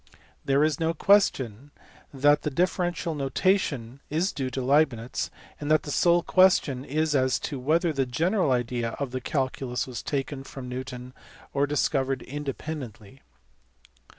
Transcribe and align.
There 0.43 0.63
is 0.63 0.79
no 0.79 0.95
question 0.95 1.69
that 2.11 2.41
the 2.41 2.49
differential 2.49 3.13
notation 3.13 3.99
is 4.09 4.31
due 4.33 4.49
to 4.49 4.59
Leibnitz, 4.59 5.29
and 5.59 5.69
the 5.69 5.91
sole 5.91 6.23
question 6.23 6.83
is 6.83 7.13
as 7.15 7.37
to 7.41 7.59
whether 7.59 7.93
the 7.93 8.07
general 8.07 8.51
idea 8.51 8.93
of 8.93 9.11
the 9.11 9.21
calculus 9.21 9.85
was 9.85 10.01
taken 10.01 10.43
from 10.43 10.67
Newton 10.67 11.13
or 11.53 11.67
discovered 11.67 12.23
independently. 12.23 13.21